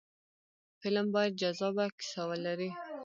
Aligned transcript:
فلم 0.81 1.05
باید 1.15 1.33
جذابه 1.41 1.85
کیسه 1.97 2.21
ولري 2.29 2.69